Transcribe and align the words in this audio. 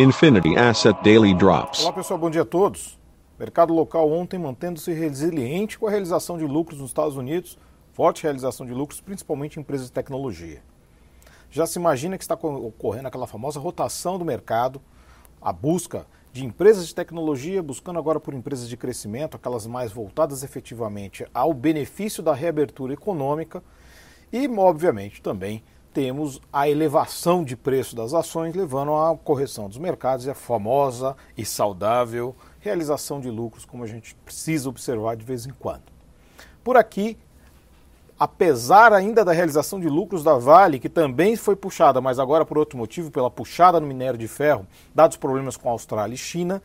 Infinity 0.00 0.56
Asset 0.56 0.98
Daily 1.04 1.34
Drops. 1.34 1.82
Olá 1.82 1.92
pessoal, 1.92 2.18
bom 2.18 2.30
dia 2.30 2.40
a 2.40 2.44
todos. 2.46 2.98
Mercado 3.38 3.74
local 3.74 4.10
ontem 4.10 4.38
mantendo-se 4.38 4.90
resiliente 4.94 5.78
com 5.78 5.86
a 5.86 5.90
realização 5.90 6.38
de 6.38 6.46
lucros 6.46 6.80
nos 6.80 6.88
Estados 6.88 7.18
Unidos, 7.18 7.58
forte 7.92 8.22
realização 8.22 8.64
de 8.64 8.72
lucros, 8.72 8.98
principalmente 9.02 9.58
em 9.58 9.60
empresas 9.60 9.88
de 9.88 9.92
tecnologia. 9.92 10.62
Já 11.50 11.66
se 11.66 11.78
imagina 11.78 12.16
que 12.16 12.24
está 12.24 12.32
ocorrendo 12.32 13.08
aquela 13.08 13.26
famosa 13.26 13.60
rotação 13.60 14.18
do 14.18 14.24
mercado, 14.24 14.80
a 15.38 15.52
busca 15.52 16.06
de 16.32 16.46
empresas 16.46 16.88
de 16.88 16.94
tecnologia, 16.94 17.62
buscando 17.62 17.98
agora 17.98 18.18
por 18.18 18.32
empresas 18.32 18.70
de 18.70 18.78
crescimento, 18.78 19.36
aquelas 19.36 19.66
mais 19.66 19.92
voltadas 19.92 20.42
efetivamente 20.42 21.26
ao 21.34 21.52
benefício 21.52 22.22
da 22.22 22.32
reabertura 22.32 22.94
econômica 22.94 23.62
e, 24.32 24.48
obviamente, 24.48 25.20
também 25.20 25.62
temos 25.92 26.40
a 26.52 26.68
elevação 26.68 27.42
de 27.42 27.56
preço 27.56 27.96
das 27.96 28.14
ações, 28.14 28.54
levando 28.54 28.94
à 28.94 29.16
correção 29.16 29.68
dos 29.68 29.78
mercados 29.78 30.26
e 30.26 30.30
a 30.30 30.34
famosa 30.34 31.16
e 31.36 31.44
saudável 31.44 32.34
realização 32.60 33.20
de 33.20 33.30
lucros, 33.30 33.64
como 33.64 33.82
a 33.82 33.86
gente 33.86 34.14
precisa 34.24 34.68
observar 34.68 35.16
de 35.16 35.24
vez 35.24 35.46
em 35.46 35.50
quando. 35.50 35.82
Por 36.62 36.76
aqui, 36.76 37.16
apesar 38.18 38.92
ainda 38.92 39.24
da 39.24 39.32
realização 39.32 39.80
de 39.80 39.88
lucros 39.88 40.22
da 40.22 40.36
Vale, 40.36 40.78
que 40.78 40.88
também 40.88 41.36
foi 41.36 41.56
puxada, 41.56 42.00
mas 42.00 42.18
agora 42.18 42.44
por 42.44 42.58
outro 42.58 42.76
motivo, 42.76 43.10
pela 43.10 43.30
puxada 43.30 43.80
no 43.80 43.86
minério 43.86 44.18
de 44.18 44.28
ferro, 44.28 44.66
dados 44.94 45.16
os 45.16 45.20
problemas 45.20 45.56
com 45.56 45.68
a 45.70 45.72
Austrália 45.72 46.14
e 46.14 46.18
China, 46.18 46.62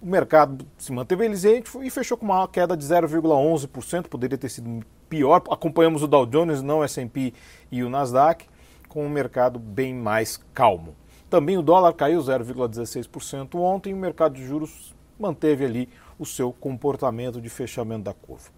o 0.00 0.06
mercado 0.06 0.64
se 0.78 0.92
manteve 0.92 1.28
resiliente 1.28 1.70
e 1.82 1.90
fechou 1.90 2.16
com 2.16 2.26
uma 2.26 2.46
queda 2.48 2.76
de 2.76 2.84
0,11%, 2.84 4.08
poderia 4.08 4.38
ter 4.38 4.48
sido 4.48 4.84
pior. 5.08 5.42
Acompanhamos 5.50 6.02
o 6.02 6.08
Dow 6.08 6.26
Jones, 6.26 6.62
não 6.62 6.80
o 6.80 6.84
S&P 6.84 7.32
e 7.70 7.82
o 7.82 7.90
Nasdaq 7.90 8.46
com 8.92 9.06
um 9.06 9.08
mercado 9.08 9.58
bem 9.58 9.94
mais 9.94 10.38
calmo. 10.52 10.94
Também 11.30 11.56
o 11.56 11.62
dólar 11.62 11.94
caiu 11.94 12.20
0,16% 12.20 13.54
ontem 13.54 13.88
e 13.88 13.94
o 13.94 13.96
mercado 13.96 14.34
de 14.34 14.44
juros 14.44 14.94
manteve 15.18 15.64
ali 15.64 15.88
o 16.18 16.26
seu 16.26 16.52
comportamento 16.52 17.40
de 17.40 17.48
fechamento 17.48 18.04
da 18.04 18.12
curva. 18.12 18.50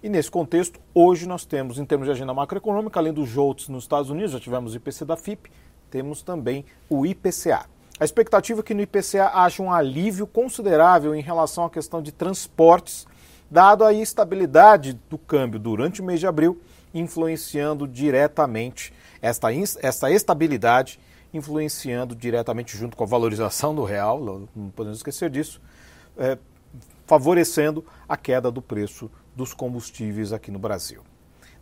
E 0.00 0.08
nesse 0.08 0.30
contexto, 0.30 0.78
hoje 0.94 1.26
nós 1.26 1.44
temos, 1.44 1.80
em 1.80 1.84
termos 1.84 2.06
de 2.06 2.12
agenda 2.12 2.32
macroeconômica, 2.32 3.00
além 3.00 3.12
dos 3.12 3.28
JOLTS 3.28 3.68
nos 3.68 3.82
Estados 3.82 4.08
Unidos, 4.08 4.30
já 4.30 4.38
tivemos 4.38 4.72
o 4.72 4.76
IPC 4.76 5.04
da 5.04 5.16
FIP, 5.16 5.50
temos 5.90 6.22
também 6.22 6.64
o 6.88 7.04
IPCA. 7.04 7.66
A 7.98 8.04
expectativa 8.04 8.60
é 8.60 8.62
que 8.62 8.72
no 8.72 8.82
IPCA 8.82 9.32
haja 9.34 9.60
um 9.60 9.72
alívio 9.72 10.28
considerável 10.28 11.12
em 11.12 11.22
relação 11.22 11.64
à 11.64 11.70
questão 11.70 12.00
de 12.00 12.12
transportes, 12.12 13.04
dado 13.50 13.82
a 13.82 13.92
estabilidade 13.92 14.92
do 15.10 15.18
câmbio 15.18 15.58
durante 15.58 16.00
o 16.00 16.04
mês 16.04 16.20
de 16.20 16.26
abril 16.28 16.60
influenciando 17.00 17.86
diretamente 17.86 18.92
esta, 19.20 19.48
esta 19.80 20.10
estabilidade, 20.10 20.98
influenciando 21.32 22.14
diretamente 22.14 22.76
junto 22.76 22.96
com 22.96 23.04
a 23.04 23.06
valorização 23.06 23.74
do 23.74 23.84
real, 23.84 24.20
não 24.54 24.70
podemos 24.70 24.98
esquecer 24.98 25.28
disso, 25.28 25.60
é, 26.16 26.38
favorecendo 27.06 27.84
a 28.08 28.16
queda 28.16 28.50
do 28.50 28.62
preço 28.62 29.10
dos 29.34 29.52
combustíveis 29.52 30.32
aqui 30.32 30.50
no 30.50 30.58
Brasil. 30.58 31.02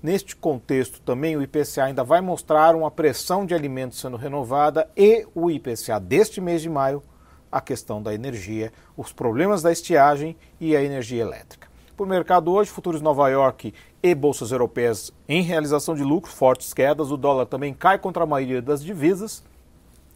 Neste 0.03 0.37
contexto, 0.37 1.01
também 1.01 1.37
o 1.37 1.43
IPCA 1.43 1.85
ainda 1.85 2.05
vai 2.05 2.21
mostrar 2.21 2.77
uma 2.77 2.91
pressão 2.91 3.47
de 3.47 3.55
alimentos 3.55 3.99
sendo 3.99 4.17
renovada 4.17 4.89
e 4.97 5.27
o 5.35 5.51
IPCA 5.51 5.99
deste 5.99 6.41
mês 6.41 6.61
de 6.61 6.69
maio, 6.69 7.03
a 7.51 7.61
questão 7.61 8.03
da 8.03 8.13
energia, 8.13 8.73
os 8.97 9.13
problemas 9.13 9.63
da 9.63 9.73
estiagem 9.73 10.37
e 10.61 10.77
a 10.77 10.83
energia 10.83 11.23
elétrica. 11.23 11.74
Por 11.97 12.09
mercado 12.09 12.51
hoje, 12.51 12.71
futuros 12.71 13.01
Nova 13.01 13.29
York 13.29 13.73
e 14.03 14.15
bolsas 14.17 14.51
europeias 14.51 15.13
em 15.29 15.43
realização 15.43 15.95
de 15.95 16.03
lucro, 16.03 16.31
fortes 16.31 16.75
quedas, 16.75 17.13
o 17.13 17.17
dólar 17.17 17.47
também 17.47 17.73
cai 17.73 17.99
contra 17.99 18.25
a 18.25 18.27
maioria 18.27 18.61
das 18.61 18.83
divisas. 18.83 19.45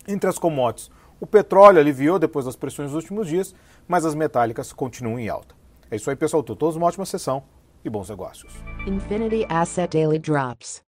Entre 0.07 0.29
as 0.29 0.39
commodities, 0.39 0.91
o 1.21 1.27
petróleo 1.27 1.79
aliviou 1.79 2.19
depois 2.19 2.47
das 2.47 2.57
pressões 2.57 2.91
dos 2.91 2.97
últimos 3.03 3.29
dias, 3.29 3.55
mas 3.87 4.05
as 4.05 4.15
metálicas 4.15 4.73
continuam 4.73 5.21
em 5.21 5.29
alta. 5.29 5.55
É 5.89 5.95
isso 5.95 6.11
aí, 6.11 6.17
pessoal. 6.17 6.43
Tenham 6.43 6.57
todos 6.57 6.75
uma 6.75 6.87
ótima 6.87 7.07
sessão 7.07 7.45
e 7.85 7.89
bons 7.89 8.09
negócios. 8.09 8.53
Infinity 8.85 9.47
Asset 9.49 9.97
Daily 9.97 10.19
Drops. 10.19 10.88